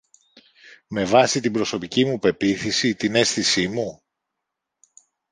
[0.89, 4.03] Με βάση την προσωπική μου πεποίθηση, την αίσθηση μου;